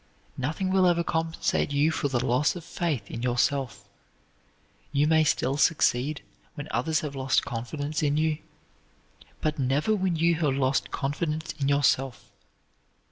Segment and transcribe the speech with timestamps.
[0.35, 3.87] Nothing will ever compensate you for the loss of faith in yourself.
[4.91, 6.23] You may still succeed
[6.55, 8.39] when others have lost confidence in you,
[9.41, 12.31] but never when you have lost confidence in yourself.